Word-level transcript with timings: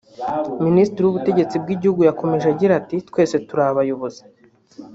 Minisitiri 0.65 1.03
w’ubutegetsi 1.05 1.55
bw’igihugu 1.63 2.01
yakomeje 2.09 2.45
agira 2.53 2.73
ati 2.81 2.95
“Twese 3.09 3.35
turi 3.47 3.61
abayobozi 3.71 4.21